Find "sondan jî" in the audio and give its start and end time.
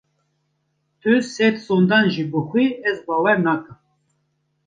1.65-2.23